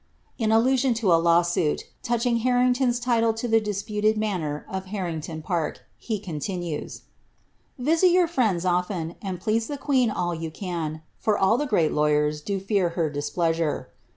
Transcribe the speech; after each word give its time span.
"In 0.43 0.51
allusion 0.51 0.95
to 0.95 1.11
a 1.11 1.21
iw 1.21 1.41
euit, 1.41 1.83
touching 2.01 2.37
Harrington's 2.37 2.99
title 2.99 3.35
to 3.35 3.47
the 3.47 3.61
disputed 3.61 4.17
manor 4.17 4.65
of 4.67 4.85
Harrington 4.85 5.43
^ark, 5.43 5.77
he 5.95 6.17
continues, 6.17 7.01
^ 7.01 7.01
Visit 7.85 8.07
your 8.07 8.25
friends 8.27 8.65
often, 8.65 9.13
and 9.21 9.39
please 9.39 9.67
the 9.67 9.77
queen 9.77 10.09
all 10.09 10.31
on 10.35 10.49
can, 10.49 11.03
for 11.19 11.37
all 11.37 11.55
the 11.55 11.67
great 11.67 11.91
lawyen 11.91 12.33
do 12.43 12.59
fear 12.59 12.89
her 12.97 13.11
displeasure. 13.11 13.89